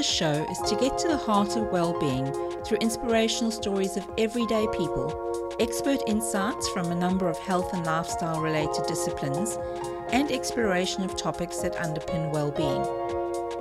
[0.00, 2.32] the show is to get to the heart of well-being
[2.64, 8.40] through inspirational stories of everyday people, expert insights from a number of health and lifestyle
[8.40, 9.58] related disciplines,
[10.10, 12.80] and exploration of topics that underpin well-being.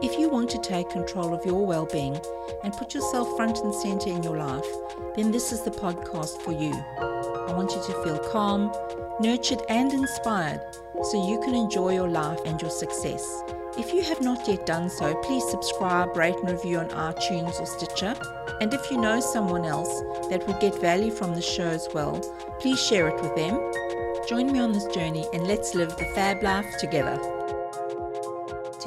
[0.02, 2.17] If you want to take control of your well-being
[2.63, 4.71] and put yourself front and center in your life,
[5.17, 6.71] then this is the podcast for you.
[6.71, 8.71] I want you to feel calm,
[9.20, 10.62] nurtured and inspired
[11.03, 13.44] so you can enjoy your life and your success.
[13.78, 17.66] If you have not yet done so, please subscribe, rate and review on iTunes or
[17.66, 18.16] Stitcher.
[18.59, 22.20] And if you know someone else that would get value from the show as well,
[22.59, 23.59] please share it with them.
[24.28, 27.38] Join me on this journey and let's live the fab life together.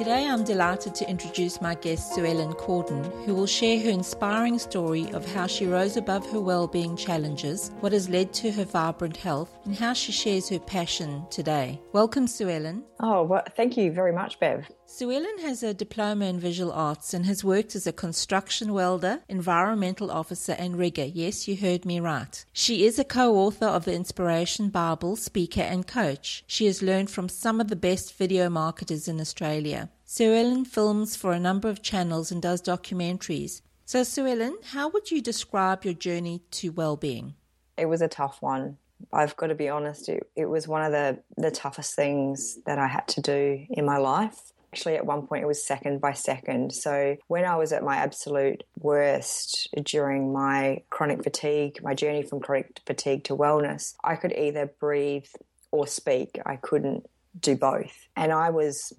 [0.03, 4.59] Today I'm delighted to introduce my guest Sue Ellen Cordon, who will share her inspiring
[4.59, 9.15] story of how she rose above her well-being challenges, what has led to her vibrant
[9.15, 11.79] health, and how she shares her passion today.
[11.93, 12.83] Welcome, Sue Ellen.
[12.99, 14.69] Oh, well, thank you very much, Bev.
[14.95, 19.21] Sue Ellen has a diploma in visual arts and has worked as a construction welder,
[19.27, 21.05] environmental officer, and rigger.
[21.05, 22.45] Yes, you heard me right.
[22.53, 26.43] She is a co author of the Inspiration Bible, speaker, and coach.
[26.45, 29.89] She has learned from some of the best video marketers in Australia.
[30.05, 33.63] Sue Ellen films for a number of channels and does documentaries.
[33.85, 37.33] So, Sue Ellen, how would you describe your journey to well being?
[37.77, 38.77] It was a tough one.
[39.11, 42.77] I've got to be honest, it, it was one of the, the toughest things that
[42.77, 46.13] I had to do in my life actually at one point it was second by
[46.13, 46.73] second.
[46.73, 52.39] So when I was at my absolute worst during my chronic fatigue, my journey from
[52.39, 55.27] chronic fatigue to wellness, I could either breathe
[55.69, 56.39] or speak.
[56.43, 57.07] I couldn't
[57.39, 57.95] do both.
[58.15, 58.93] And I was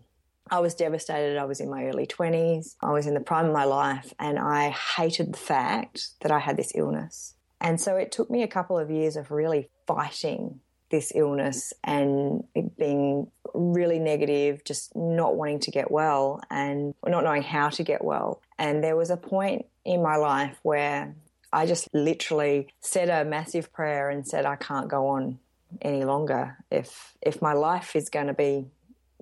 [0.48, 1.38] I was devastated.
[1.38, 2.76] I was in my early 20s.
[2.80, 6.38] I was in the prime of my life and I hated the fact that I
[6.38, 7.34] had this illness.
[7.60, 10.60] And so it took me a couple of years of really fighting
[10.94, 12.44] this illness and
[12.78, 18.04] being really negative, just not wanting to get well and not knowing how to get
[18.04, 18.40] well.
[18.60, 21.16] And there was a point in my life where
[21.52, 25.40] I just literally said a massive prayer and said, I can't go on
[25.82, 26.58] any longer.
[26.70, 28.66] If if my life is going to be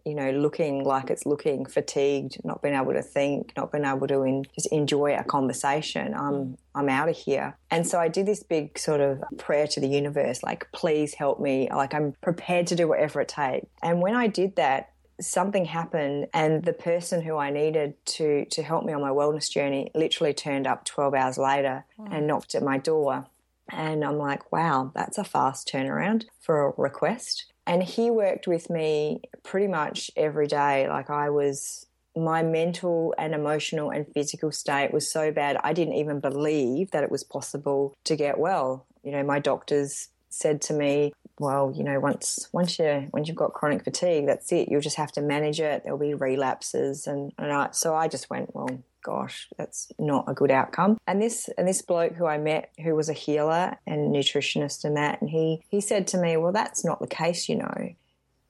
[0.04, 4.06] you know, looking like it's looking fatigued, not being able to think, not being able
[4.08, 6.14] to in, just enjoy a conversation.
[6.14, 6.56] I'm mm.
[6.74, 7.56] I'm out of here.
[7.70, 11.38] And so I did this big sort of prayer to the universe, like, please help
[11.38, 11.68] me.
[11.70, 13.66] Like I'm prepared to do whatever it takes.
[13.82, 18.62] And when I did that, something happened and the person who I needed to to
[18.62, 22.08] help me on my wellness journey literally turned up 12 hours later oh.
[22.10, 23.26] and knocked at my door.
[23.68, 27.51] And I'm like, wow, that's a fast turnaround for a request.
[27.66, 30.88] And he worked with me pretty much every day.
[30.88, 31.86] Like I was,
[32.16, 37.04] my mental and emotional and physical state was so bad, I didn't even believe that
[37.04, 38.86] it was possible to get well.
[39.02, 43.36] You know, my doctors said to me, well, you know, once once you once you've
[43.36, 44.68] got chronic fatigue, that's it.
[44.68, 45.82] You'll just have to manage it.
[45.82, 50.34] There'll be relapses, and, and I, so I just went, well, gosh, that's not a
[50.34, 50.98] good outcome.
[51.06, 54.96] And this and this bloke who I met, who was a healer and nutritionist and
[54.96, 57.94] that, and he he said to me, well, that's not the case, you know.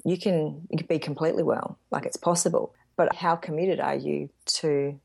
[0.04, 2.74] You can, you can be completely well, like it's possible.
[2.96, 4.98] But how committed are you to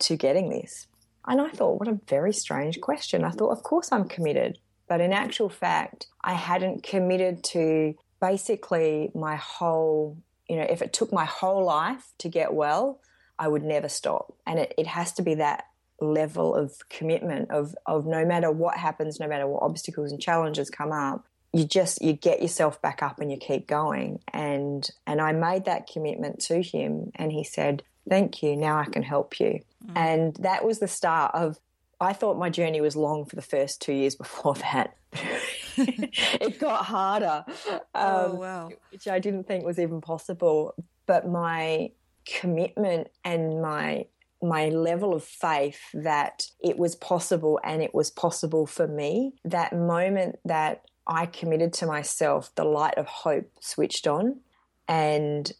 [0.00, 0.86] to getting this?
[1.26, 3.24] And I thought, what a very strange question.
[3.24, 4.58] I thought, of course I'm committed.
[4.88, 10.18] But in actual fact, I hadn't committed to basically my whole,
[10.48, 13.00] you know, if it took my whole life to get well,
[13.38, 14.32] I would never stop.
[14.46, 15.66] And it, it has to be that
[16.00, 20.70] level of commitment of, of no matter what happens, no matter what obstacles and challenges
[20.70, 24.18] come up, you just you get yourself back up and you keep going.
[24.32, 28.86] And and I made that commitment to him and he said, Thank you, now I
[28.86, 29.60] can help you.
[29.86, 29.92] Mm.
[29.96, 31.58] And that was the start of
[32.00, 34.96] I thought my journey was long for the first two years before that.
[35.76, 37.44] it got harder.
[37.68, 38.70] Oh, um, oh, wow.
[38.90, 40.74] Which I didn't think was even possible.
[41.06, 41.90] But my
[42.26, 44.06] commitment and my
[44.42, 49.72] my level of faith that it was possible and it was possible for me that
[49.72, 54.40] moment that i committed to myself the light of hope switched on.
[54.86, 55.50] And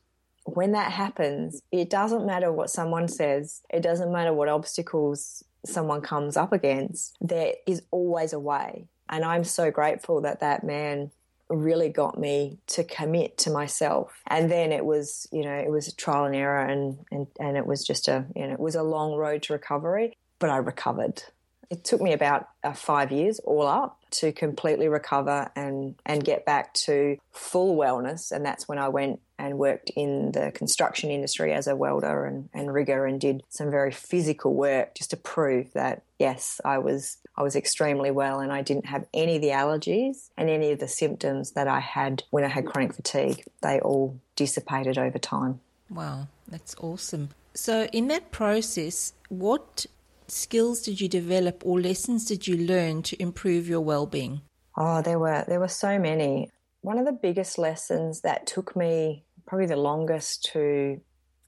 [0.45, 3.63] when that happens it doesn't matter what someone says.
[3.71, 7.17] It doesn't matter what obstacles someone comes up against.
[7.23, 8.89] There is always a way.
[9.09, 11.11] And i'm so grateful that that man
[11.49, 14.23] really got me to commit to myself.
[14.27, 17.67] And then it was, you know, it was trial and error and, and, and it
[17.67, 21.23] was just a, you know, it was a long road to recovery, but I recovered.
[21.71, 26.45] It took me about uh, five years all up to completely recover and, and get
[26.45, 28.33] back to full wellness.
[28.33, 32.49] And that's when I went and worked in the construction industry as a welder and,
[32.55, 37.19] and rigger and did some very physical work just to prove that yes, I was
[37.37, 40.79] I was extremely well and I didn't have any of the allergies and any of
[40.79, 43.45] the symptoms that I had when I had chronic fatigue.
[43.61, 45.61] They all dissipated over time.
[45.91, 47.31] Wow, that's awesome.
[47.55, 49.87] So in that process, what
[50.27, 54.43] skills did you develop or lessons did you learn to improve your well-being?
[54.77, 56.51] Oh, there were there were so many.
[56.81, 61.01] One of the biggest lessons that took me probably the longest to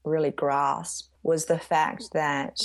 [0.03, 2.59] really grasp was the fact that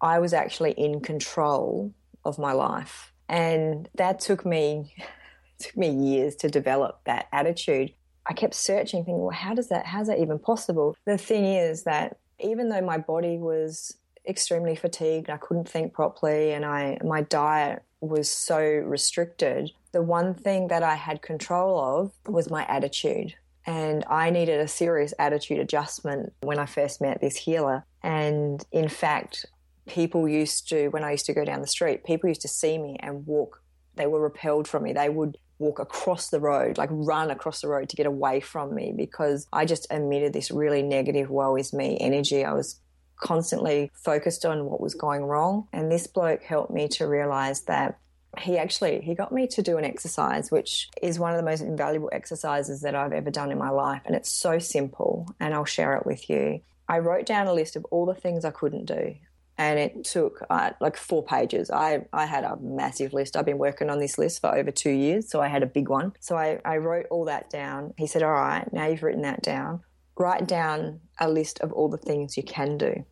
[0.00, 1.94] I was actually in control
[2.24, 3.12] of my life.
[3.28, 4.94] And that took me
[5.58, 7.92] took me years to develop that attitude.
[8.26, 10.96] I kept searching, thinking, well, how does that how's that even possible?
[11.04, 13.96] The thing is that even though my body was
[14.26, 19.70] extremely fatigued, I couldn't think properly, and I my diet was so restricted.
[19.92, 23.34] The one thing that I had control of was my attitude.
[23.64, 27.84] And I needed a serious attitude adjustment when I first met this healer.
[28.02, 29.46] And in fact,
[29.86, 32.76] people used to, when I used to go down the street, people used to see
[32.76, 33.62] me and walk.
[33.94, 34.92] They were repelled from me.
[34.92, 38.74] They would walk across the road, like run across the road to get away from
[38.74, 42.44] me because I just emitted this really negative, woe is me energy.
[42.44, 42.80] I was
[43.22, 45.68] constantly focused on what was going wrong.
[45.72, 47.98] And this bloke helped me to realize that
[48.38, 51.60] he actually he got me to do an exercise which is one of the most
[51.60, 55.66] invaluable exercises that I've ever done in my life and it's so simple and I'll
[55.66, 56.62] share it with you.
[56.88, 59.16] I wrote down a list of all the things I couldn't do
[59.58, 61.70] and it took uh, like four pages.
[61.70, 63.36] I, I had a massive list.
[63.36, 65.88] I've been working on this list for over two years, so I had a big
[65.88, 66.14] one.
[66.20, 67.92] So I, I wrote all that down.
[67.98, 69.82] He said, All right, now you've written that down,
[70.16, 73.04] write down a list of all the things you can do.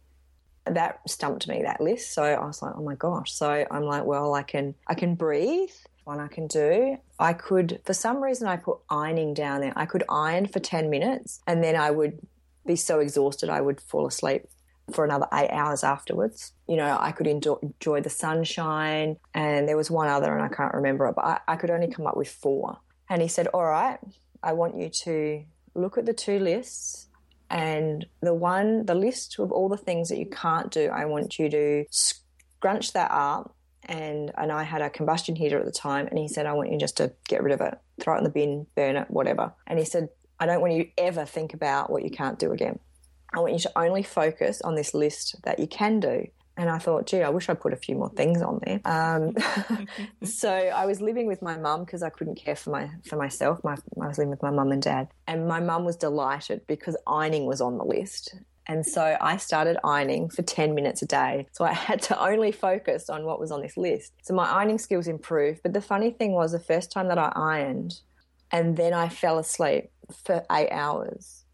[0.66, 2.12] That stumped me that list.
[2.12, 3.32] So i was like oh my gosh.
[3.32, 5.70] So i'm like well i can i can breathe.
[6.04, 9.72] One i can do i could for some reason i put ironing down there.
[9.76, 12.18] I could iron for 10 minutes and then i would
[12.66, 14.42] be so exhausted i would fall asleep
[14.92, 16.52] for another eight hours afterwards.
[16.68, 20.74] You know, I could enjoy the sunshine, and there was one other, and I can't
[20.74, 22.78] remember it, but I, I could only come up with four.
[23.08, 23.98] And he said, All right,
[24.42, 25.44] I want you to
[25.74, 27.08] look at the two lists
[27.50, 31.38] and the one, the list of all the things that you can't do, I want
[31.38, 33.56] you to scrunch that up.
[33.86, 36.70] And, and I had a combustion heater at the time, and he said, I want
[36.70, 39.52] you just to get rid of it, throw it in the bin, burn it, whatever.
[39.66, 42.52] And he said, I don't want you to ever think about what you can't do
[42.52, 42.78] again.
[43.34, 46.26] I want you to only focus on this list that you can do.
[46.60, 48.82] And I thought, gee, I wish I put a few more things on there.
[48.84, 49.34] Um,
[50.22, 53.64] so I was living with my mum because I couldn't care for my for myself.
[53.64, 56.98] My, I was living with my mum and dad, and my mum was delighted because
[57.06, 58.34] ironing was on the list.
[58.66, 61.46] And so I started ironing for 10 minutes a day.
[61.52, 64.12] So I had to only focus on what was on this list.
[64.22, 65.62] So my ironing skills improved.
[65.62, 67.98] But the funny thing was, the first time that I ironed
[68.52, 69.90] and then I fell asleep
[70.24, 71.44] for eight hours,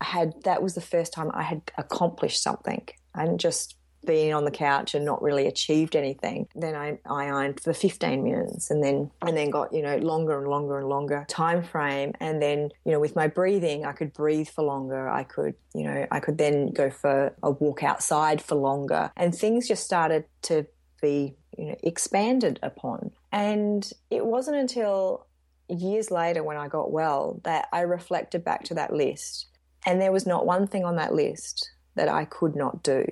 [0.00, 2.88] I had that was the first time I had accomplished something.
[3.14, 3.76] I didn't just
[4.06, 6.48] being on the couch and not really achieved anything.
[6.54, 10.38] Then I, I ironed for 15 minutes and then and then got, you know, longer
[10.38, 12.12] and longer and longer time frame.
[12.20, 15.08] And then, you know, with my breathing, I could breathe for longer.
[15.08, 19.10] I could, you know, I could then go for a walk outside for longer.
[19.16, 20.66] And things just started to
[21.00, 23.10] be, you know, expanded upon.
[23.32, 25.26] And it wasn't until
[25.68, 29.46] years later when I got well that I reflected back to that list.
[29.86, 33.04] And there was not one thing on that list that I could not do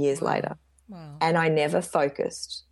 [0.00, 0.56] years later.
[0.88, 1.16] Wow.
[1.20, 2.64] And I never focused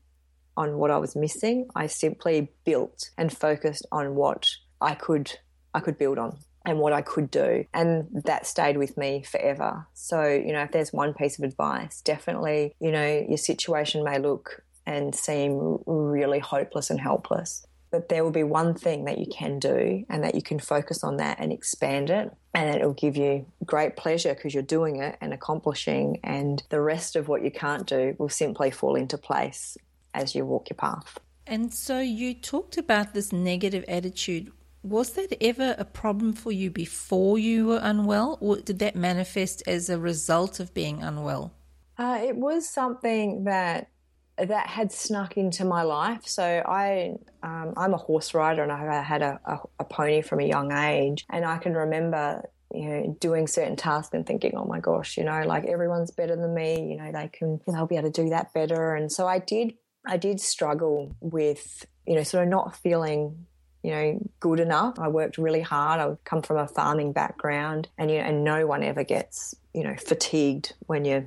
[0.57, 1.69] on what I was missing.
[1.75, 4.51] I simply built and focused on what
[4.81, 5.33] I could
[5.75, 7.65] I could build on and what I could do.
[7.75, 9.87] And that stayed with me forever.
[9.93, 14.19] So, you know, if there's one piece of advice, definitely, you know, your situation may
[14.19, 19.27] look and seem really hopeless and helpless but there will be one thing that you
[19.27, 22.93] can do and that you can focus on that and expand it and it will
[22.93, 27.45] give you great pleasure because you're doing it and accomplishing and the rest of what
[27.45, 29.77] you can't do will simply fall into place
[30.13, 31.21] as you walk your path.
[31.47, 34.51] And so you talked about this negative attitude.
[34.83, 39.63] Was that ever a problem for you before you were unwell or did that manifest
[39.69, 41.53] as a result of being unwell?
[41.97, 43.89] Uh, it was something that
[44.37, 46.27] that had snuck into my life.
[46.27, 50.41] So I, um, I'm a horse rider, and I had a, a, a, pony from
[50.41, 52.49] a young age, and I can remember.
[52.73, 56.35] You know, doing certain tasks and thinking, "Oh my gosh, you know, like everyone's better
[56.35, 56.91] than me.
[56.91, 59.75] You know, they can, they'll be able to do that better." And so I did,
[60.05, 63.47] I did struggle with, you know, sort of not feeling
[63.85, 64.99] you know, good enough.
[64.99, 66.01] I worked really hard.
[66.01, 69.85] I come from a farming background, and you know, and no one ever gets you
[69.85, 71.27] know fatigued when you've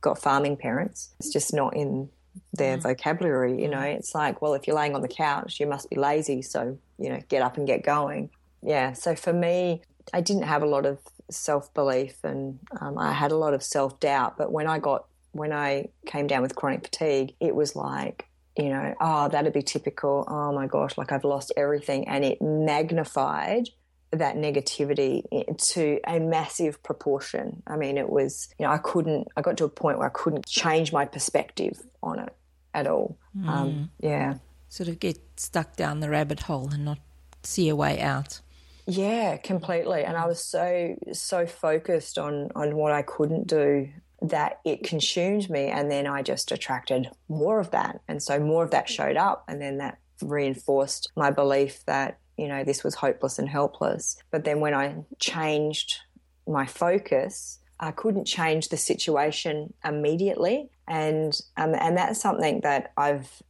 [0.00, 1.14] got farming parents.
[1.18, 2.08] It's just not in
[2.56, 2.82] their mm.
[2.82, 3.60] vocabulary.
[3.60, 3.96] You know, mm.
[3.96, 6.42] it's like, well, if you're laying on the couch, you must be lazy.
[6.42, 8.30] So, you know, get up and get going.
[8.62, 8.92] Yeah.
[8.92, 9.82] So for me,
[10.12, 10.98] I didn't have a lot of
[11.30, 14.36] self belief and um, I had a lot of self doubt.
[14.38, 18.70] But when I got, when I came down with chronic fatigue, it was like, you
[18.70, 20.24] know, oh, that'd be typical.
[20.28, 22.08] Oh my gosh, like I've lost everything.
[22.08, 23.68] And it magnified
[24.12, 25.24] that negativity
[25.72, 27.62] to a massive proportion.
[27.66, 30.12] I mean, it was, you know, I couldn't, I got to a point where I
[30.12, 32.34] couldn't change my perspective on it
[32.76, 33.18] at all.
[33.36, 33.48] Mm.
[33.48, 34.34] Um, yeah.
[34.68, 36.98] Sort of get stuck down the rabbit hole and not
[37.42, 38.40] see a way out.
[38.86, 40.04] Yeah, completely.
[40.04, 43.88] And I was so so focused on on what I couldn't do
[44.22, 48.00] that it consumed me and then I just attracted more of that.
[48.08, 52.48] And so more of that showed up and then that reinforced my belief that, you
[52.48, 54.16] know, this was hopeless and helpless.
[54.30, 55.98] But then when I changed
[56.46, 60.70] my focus, I couldn't change the situation immediately.
[60.88, 63.42] And um, and that's something that I've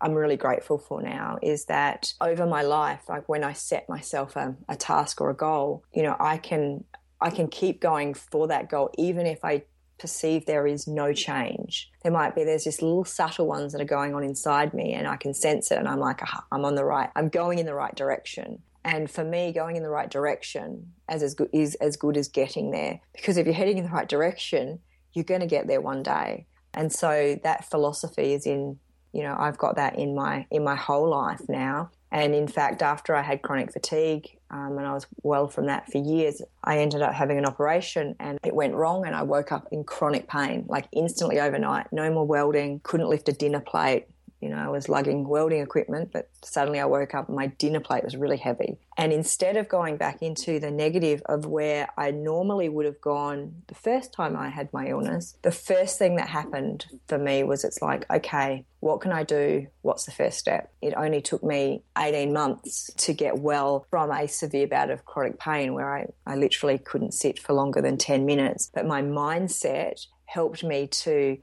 [0.00, 4.34] I'm really grateful for now is that over my life, like when I set myself
[4.34, 6.84] a, a task or a goal, you know, I can
[7.20, 9.64] I can keep going for that goal even if I
[9.98, 11.90] perceive there is no change.
[12.02, 15.06] There might be there's just little subtle ones that are going on inside me and
[15.06, 17.74] I can sense it and I'm like, I'm on the right, I'm going in the
[17.74, 18.62] right direction.
[18.84, 22.28] And for me, going in the right direction as, as good, is as good as
[22.28, 23.00] getting there.
[23.12, 24.80] Because if you're heading in the right direction,
[25.12, 26.46] you're going to get there one day.
[26.74, 28.78] And so that philosophy is in
[29.12, 31.90] you know I've got that in my in my whole life now.
[32.12, 35.90] And in fact, after I had chronic fatigue um, and I was well from that
[35.92, 39.06] for years, I ended up having an operation and it went wrong.
[39.06, 41.86] And I woke up in chronic pain, like instantly overnight.
[41.92, 44.08] No more welding, couldn't lift a dinner plate,
[44.40, 47.80] you know, I was lugging welding equipment, but suddenly I woke up and my dinner
[47.80, 48.78] plate was really heavy.
[48.96, 53.62] And instead of going back into the negative of where I normally would have gone
[53.66, 57.64] the first time I had my illness, the first thing that happened for me was
[57.64, 59.66] it's like, okay, what can I do?
[59.82, 60.72] What's the first step?
[60.80, 65.38] It only took me 18 months to get well from a severe bout of chronic
[65.38, 68.70] pain where I, I literally couldn't sit for longer than 10 minutes.
[68.72, 71.36] But my mindset helped me to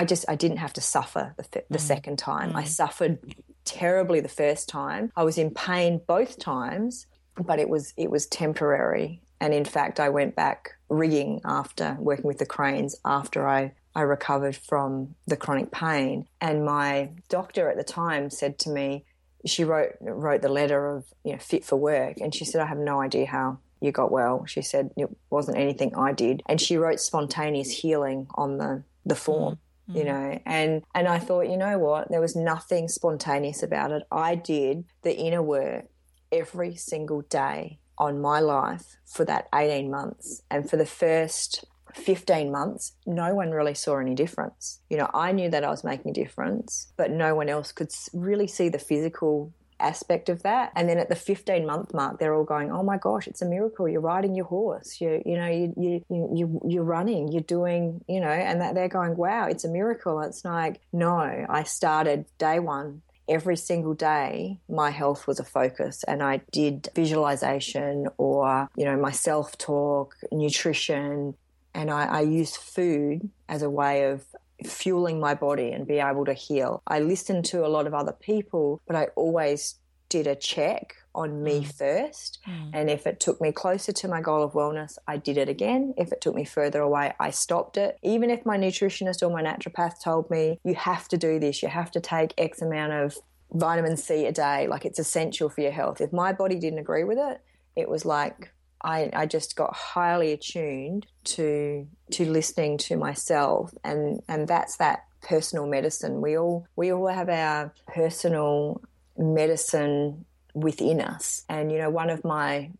[0.00, 1.80] I just I didn't have to suffer the, the mm.
[1.80, 2.52] second time.
[2.52, 2.56] Mm.
[2.56, 3.18] I suffered
[3.66, 5.12] terribly the first time.
[5.14, 9.20] I was in pain both times, but it was it was temporary.
[9.42, 14.00] And in fact, I went back rigging after working with the cranes after I I
[14.00, 16.26] recovered from the chronic pain.
[16.40, 19.04] And my doctor at the time said to me,
[19.44, 22.66] she wrote wrote the letter of you know fit for work, and she said, I
[22.66, 24.46] have no idea how you got well.
[24.46, 29.14] She said it wasn't anything I did, and she wrote spontaneous healing on the the
[29.14, 29.56] form.
[29.56, 29.58] Mm
[29.94, 30.06] you mm.
[30.06, 32.08] know and and i thought you know what?
[32.10, 34.02] There was nothing spontaneous about it.
[34.10, 35.86] I did the inner work
[36.32, 40.42] every single day on my life for that 18 months.
[40.50, 44.80] And for the first 15 months no one really saw any difference.
[44.88, 47.90] You know i knew that i was making a difference but no one else could
[48.12, 50.72] really see the physical aspect of that.
[50.74, 53.46] And then at the 15 month mark, they're all going, "Oh my gosh, it's a
[53.46, 53.88] miracle!
[53.88, 55.00] You're riding your horse.
[55.00, 57.32] You you know you you you you're running.
[57.32, 61.46] You're doing you know." And that they're going, "Wow, it's a miracle." it's like, no,
[61.48, 66.88] I started day one every single day my health was a focus and I did
[66.96, 71.34] visualization or, you know, my self talk, nutrition,
[71.72, 74.24] and I, I used food as a way of
[74.66, 76.82] fueling my body and be able to heal.
[76.86, 79.76] I listened to a lot of other people, but I always
[80.08, 81.72] did a check on me mm.
[81.72, 82.38] first.
[82.46, 82.70] Mm.
[82.72, 85.94] And if it took me closer to my goal of wellness, I did it again.
[85.96, 87.98] If it took me further away, I stopped it.
[88.02, 91.68] Even if my nutritionist or my naturopath told me, you have to do this, you
[91.68, 93.16] have to take X amount of
[93.52, 96.00] vitamin C a day, like it's essential for your health.
[96.00, 97.40] If my body didn't agree with it,
[97.76, 98.52] it was like
[98.82, 105.04] I, I just got highly attuned to to listening to myself and and that's that
[105.22, 106.20] personal medicine.
[106.20, 108.80] We all we all have our personal
[109.16, 111.44] medicine within us.
[111.48, 112.70] And you know, one of my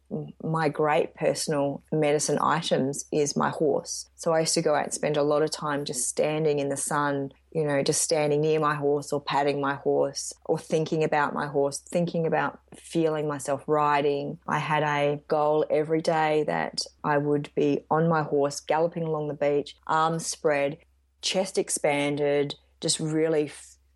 [0.42, 4.08] my great personal medicine items is my horse.
[4.16, 6.68] So I used to go out and spend a lot of time just standing in
[6.68, 11.04] the sun, you know, just standing near my horse or patting my horse or thinking
[11.04, 14.38] about my horse, thinking about feeling myself riding.
[14.46, 19.28] I had a goal every day that I would be on my horse galloping along
[19.28, 20.78] the beach, arms spread,
[21.22, 23.50] chest expanded, just really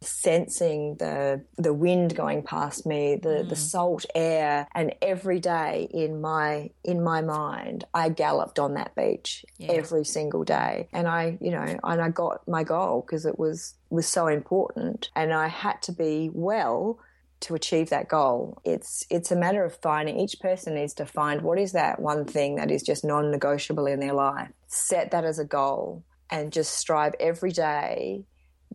[0.04, 3.48] sensing the the wind going past me, the mm.
[3.48, 8.94] the salt air, and every day in my in my mind, I galloped on that
[8.94, 9.72] beach yeah.
[9.72, 13.74] every single day, and I you know and I got my goal because it was
[13.90, 16.98] was so important, and I had to be well
[17.40, 18.58] to achieve that goal.
[18.64, 22.24] It's it's a matter of finding each person needs to find what is that one
[22.24, 24.48] thing that is just non-negotiable in their life.
[24.66, 28.24] Set that as a goal and just strive every day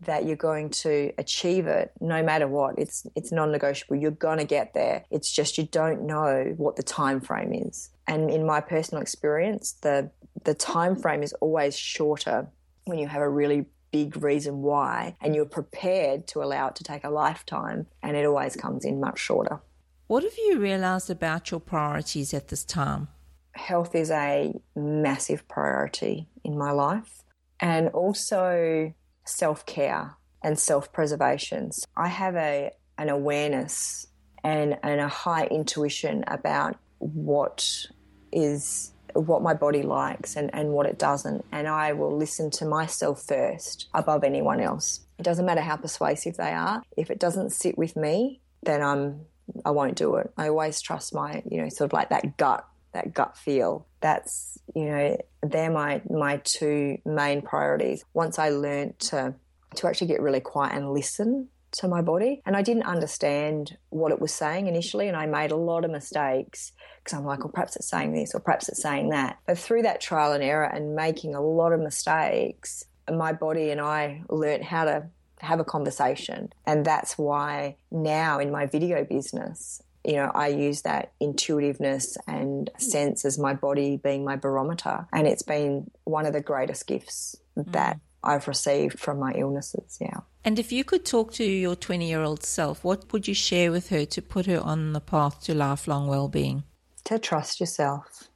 [0.00, 2.78] that you're going to achieve it no matter what.
[2.78, 3.96] It's it's non-negotiable.
[3.96, 5.04] You're going to get there.
[5.10, 7.90] It's just you don't know what the time frame is.
[8.06, 10.10] And in my personal experience the
[10.44, 12.48] the time frame is always shorter
[12.84, 16.84] when you have a really big reason why and you're prepared to allow it to
[16.84, 19.60] take a lifetime and it always comes in much shorter.
[20.06, 23.08] What have you realized about your priorities at this time?
[23.54, 27.22] Health is a massive priority in my life,
[27.60, 28.92] and also
[29.30, 31.70] self care and self preservation.
[31.96, 34.06] I have a an awareness
[34.44, 37.86] and, and a high intuition about what
[38.32, 41.44] is what my body likes and, and what it doesn't.
[41.50, 45.00] And I will listen to myself first above anyone else.
[45.18, 46.82] It doesn't matter how persuasive they are.
[46.96, 49.26] If it doesn't sit with me, then I'm
[49.64, 50.30] I won't do it.
[50.36, 53.86] I always trust my, you know, sort of like that gut, that gut feel.
[54.00, 58.04] That's, you know, they're my my two main priorities.
[58.14, 59.34] Once I learned to
[59.76, 62.42] to actually get really quiet and listen to my body.
[62.44, 65.90] And I didn't understand what it was saying initially, and I made a lot of
[65.90, 69.38] mistakes because I'm like, well, perhaps it's saying this or perhaps it's saying that.
[69.46, 73.80] But through that trial and error and making a lot of mistakes, my body and
[73.80, 75.06] I learned how to
[75.40, 76.52] have a conversation.
[76.66, 82.70] And that's why now in my video business, you know, I use that intuitiveness and
[82.78, 85.06] sense as my body being my barometer.
[85.12, 87.70] And it's been one of the greatest gifts mm.
[87.72, 89.98] that I've received from my illnesses.
[90.00, 90.20] Yeah.
[90.44, 93.70] And if you could talk to your 20 year old self, what would you share
[93.70, 96.64] with her to put her on the path to lifelong well being?
[97.04, 98.28] To trust yourself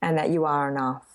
[0.00, 1.06] and that you are enough.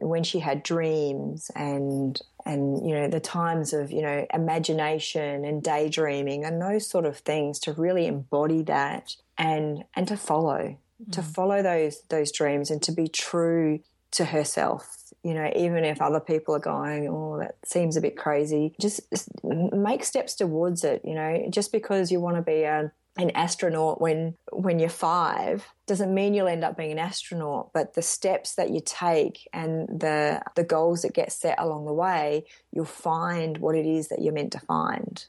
[0.00, 5.62] When she had dreams and and you know the times of you know imagination and
[5.62, 11.12] daydreaming and those sort of things to really embody that and and to follow mm.
[11.12, 16.02] to follow those those dreams and to be true to herself you know, even if
[16.02, 19.00] other people are going, oh, that seems a bit crazy, just
[19.44, 21.02] make steps towards it.
[21.04, 25.64] You know, just because you want to be a, an astronaut when when you're five
[25.86, 27.72] doesn't mean you'll end up being an astronaut.
[27.72, 31.94] But the steps that you take and the the goals that get set along the
[31.94, 35.24] way, you'll find what it is that you're meant to find.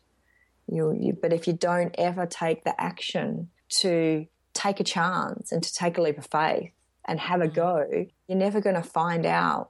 [0.68, 3.50] You, you but if you don't ever take the action
[3.82, 6.72] to take a chance and to take a leap of faith
[7.06, 7.54] and have a mm.
[7.54, 9.70] go, you're never going to find out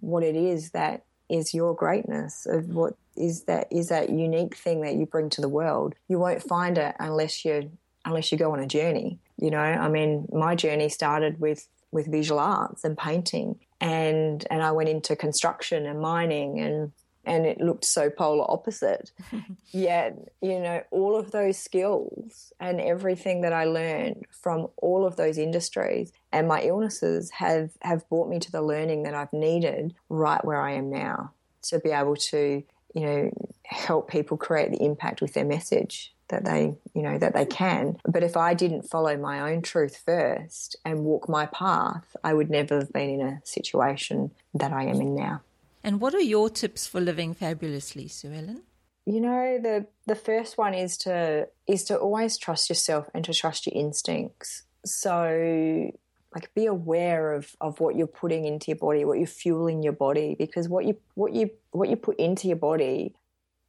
[0.00, 4.82] what it is that is your greatness of what is that is that unique thing
[4.82, 5.94] that you bring to the world.
[6.08, 7.70] You won't find it unless you
[8.04, 9.18] unless you go on a journey.
[9.38, 14.62] You know, I mean, my journey started with with visual arts and painting, and and
[14.62, 16.92] I went into construction and mining and
[17.26, 19.12] and it looked so polar opposite.
[19.70, 25.16] Yet, you know, all of those skills and everything that I learned from all of
[25.16, 29.94] those industries and my illnesses have, have brought me to the learning that I've needed
[30.08, 31.32] right where I am now
[31.62, 32.62] to be able to,
[32.94, 33.30] you know,
[33.64, 37.96] help people create the impact with their message that they, you know, that they can.
[38.06, 42.50] But if I didn't follow my own truth first and walk my path, I would
[42.50, 45.42] never have been in a situation that I am in now.
[45.84, 48.62] And what are your tips for living fabulously, Sue Ellen?
[49.04, 53.34] You know, the the first one is to is to always trust yourself and to
[53.34, 54.62] trust your instincts.
[54.86, 55.90] So
[56.34, 59.92] like be aware of, of what you're putting into your body, what you're fueling your
[59.92, 63.14] body, because what you what you what you put into your body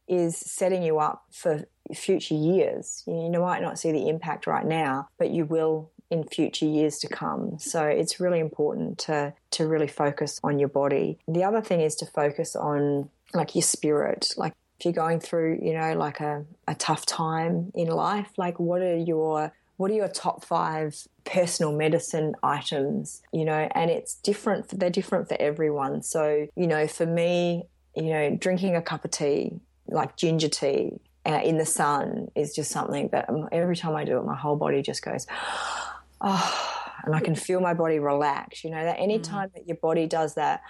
[0.08, 3.02] is setting you up for future years.
[3.06, 7.08] You might not see the impact right now, but you will in future years to
[7.08, 7.58] come.
[7.58, 11.18] So it's really important to to really focus on your body.
[11.26, 14.32] The other thing is to focus on like your spirit.
[14.36, 18.60] Like if you're going through, you know, like a, a tough time in life, like
[18.60, 24.14] what are your what are your top five personal medicine items you know and it's
[24.14, 27.64] different they're different for everyone so you know for me
[27.94, 29.52] you know drinking a cup of tea
[29.88, 30.92] like ginger tea
[31.26, 34.36] uh, in the sun is just something that um, every time i do it my
[34.36, 35.26] whole body just goes
[36.20, 36.72] oh,
[37.04, 38.64] and I can feel my body relax.
[38.64, 39.22] You know, that any mm.
[39.22, 39.54] time mm.
[39.54, 40.62] that your body does that,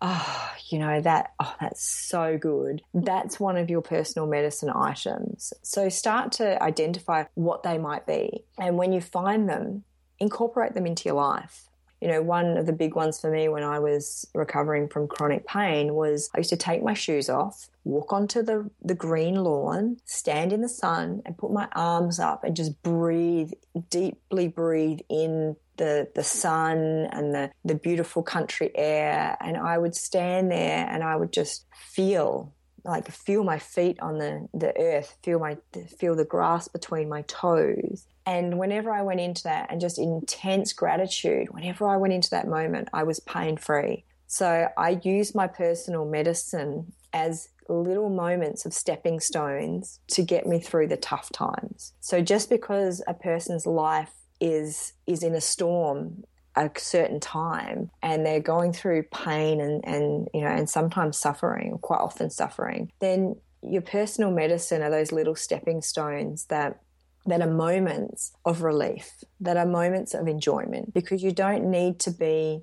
[0.00, 2.82] oh, you know, that, oh, that's so good.
[2.94, 5.52] That's one of your personal medicine items.
[5.62, 8.44] So start to identify what they might be.
[8.58, 9.84] And when you find them,
[10.18, 11.68] incorporate them into your life
[12.00, 15.46] you know, one of the big ones for me when I was recovering from chronic
[15.46, 19.98] pain was I used to take my shoes off, walk onto the, the green lawn,
[20.04, 23.52] stand in the sun, and put my arms up and just breathe,
[23.88, 26.78] deeply breathe in the the sun
[27.12, 29.36] and the, the beautiful country air.
[29.40, 32.52] And I would stand there and I would just feel
[32.86, 35.56] like feel my feet on the, the earth, feel my
[35.98, 38.06] feel the grass between my toes.
[38.24, 42.48] And whenever I went into that and just intense gratitude, whenever I went into that
[42.48, 44.04] moment, I was pain free.
[44.26, 50.60] So I use my personal medicine as little moments of stepping stones to get me
[50.60, 51.92] through the tough times.
[52.00, 56.24] So just because a person's life is is in a storm
[56.56, 61.78] a certain time and they're going through pain and, and you know and sometimes suffering
[61.82, 66.80] quite often suffering then your personal medicine are those little stepping stones that
[67.26, 72.10] that are moments of relief, that are moments of enjoyment, because you don't need to
[72.10, 72.62] be,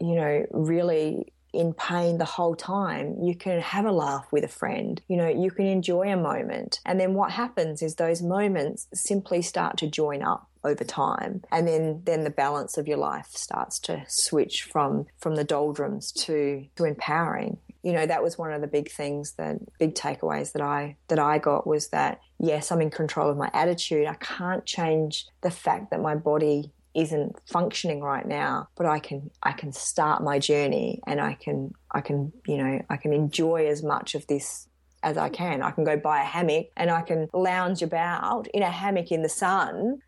[0.00, 3.18] you know, really in pain the whole time.
[3.22, 5.00] You can have a laugh with a friend.
[5.08, 6.80] You know, you can enjoy a moment.
[6.86, 11.42] And then what happens is those moments simply start to join up over time.
[11.50, 16.12] And then then the balance of your life starts to switch from from the doldrums
[16.12, 17.58] to to empowering.
[17.82, 21.18] You know that was one of the big things that big takeaways that i that
[21.18, 24.06] i got was that yes i'm in control of my attitude.
[24.06, 29.30] I can't change the fact that my body isn't functioning right now but i can
[29.42, 33.66] i can start my journey and i can i can you know i can enjoy
[33.66, 34.68] as much of this
[35.02, 35.62] as i can.
[35.62, 39.22] I can go buy a hammock and i can lounge about in a hammock in
[39.22, 40.00] the sun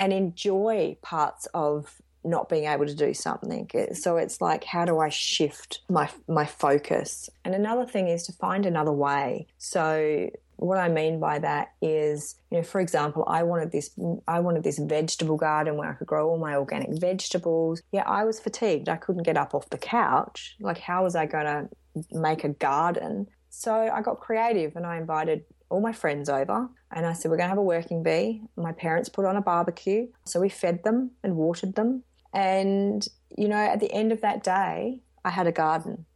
[0.00, 3.66] and enjoy parts of not being able to do something.
[3.66, 3.96] Mm.
[3.96, 7.30] So it's like, how do I shift my my focus?
[7.44, 9.46] And another thing is to find another way.
[9.58, 13.90] So what I mean by that is, you know, for example, I wanted this
[14.26, 17.82] I wanted this vegetable garden where I could grow all my organic vegetables.
[17.92, 18.88] Yeah, I was fatigued.
[18.88, 20.56] I couldn't get up off the couch.
[20.60, 21.68] Like how was I going to
[22.12, 23.28] make a garden?
[23.48, 27.38] So I got creative and I invited all my friends over and I said, We're
[27.38, 28.42] going to have a working bee.
[28.56, 30.08] My parents put on a barbecue.
[30.24, 33.06] So we fed them and watered them and,
[33.36, 36.06] you know, at the end of that day, I had a garden.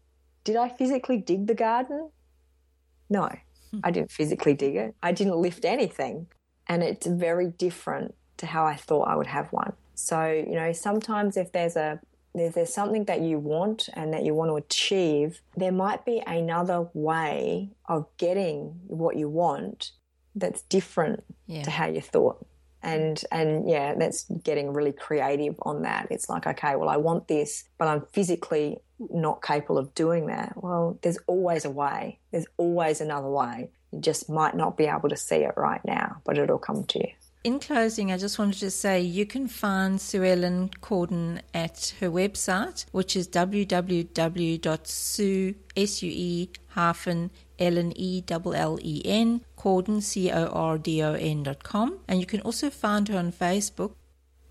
[0.44, 2.10] Did I physically dig the garden?
[3.10, 3.30] No,
[3.82, 4.94] I didn't physically dig it.
[5.02, 6.28] I didn't lift anything.
[6.68, 9.72] And it's very different to how I thought I would have one.
[9.94, 12.00] So, you know, sometimes if there's a
[12.34, 16.22] if there's something that you want and that you want to achieve, there might be
[16.26, 19.92] another way of getting what you want
[20.34, 21.62] that's different yeah.
[21.62, 22.44] to how you thought.
[22.82, 26.08] And and yeah that's getting really creative on that.
[26.10, 30.62] It's like okay well i want this but i'm physically not capable of doing that.
[30.62, 32.18] Well there's always a way.
[32.30, 33.70] There's always another way.
[33.90, 36.98] You just might not be able to see it right now but it'll come to
[36.98, 37.12] you
[37.44, 42.10] in closing, I just wanted to say you can find Sue Ellen Cordon at her
[42.10, 44.14] website, which is www.sue,
[47.56, 51.98] L-L-E-L-L-E-N, Cordon, C-O-R-D-O-N dot com.
[52.08, 53.92] And you can also find her on Facebook.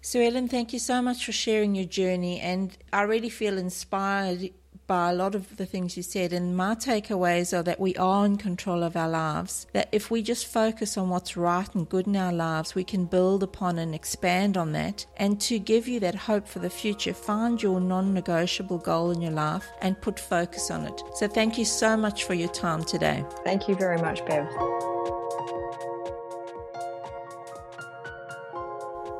[0.01, 2.39] Sue Ellen, thank you so much for sharing your journey.
[2.39, 4.51] And I really feel inspired
[4.88, 6.34] by a lot of the things you said.
[6.34, 10.22] And my takeaways are that we are in control of our lives, that if we
[10.22, 13.96] just focus on what's right and good in our lives, we can build upon and
[13.96, 15.06] expand on that.
[15.17, 19.22] And to give you that hope for the future, find your non negotiable goal in
[19.22, 21.02] your life and put focus on it.
[21.15, 23.26] So thank you so much for your time today.
[23.43, 24.48] Thank you very much, Bev.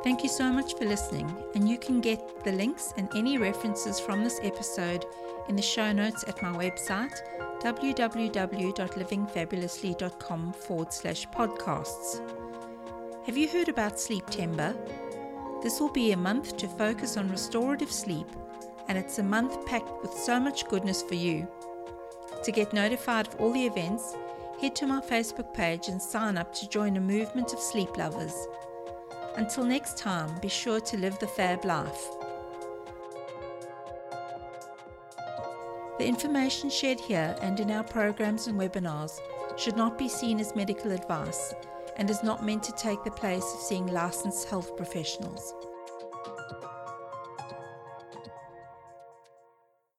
[0.04, 3.98] Thank you so much for listening, and you can get the links and any references
[3.98, 5.06] from this episode
[5.48, 7.20] in the show notes at my website
[7.62, 12.20] www.livingfabulously.com forward slash podcasts.
[13.26, 14.76] Have you heard about Sleeptember?
[15.62, 18.26] This will be a month to focus on restorative sleep,
[18.88, 21.48] and it's a month packed with so much goodness for you.
[22.42, 24.14] To get notified of all the events,
[24.60, 28.34] head to my Facebook page and sign up to join a movement of sleep lovers.
[29.36, 32.10] Until next time, be sure to live the fab life.
[36.04, 39.20] The information shared here and in our programs and webinars
[39.56, 41.54] should not be seen as medical advice
[41.96, 45.54] and is not meant to take the place of seeing licensed health professionals.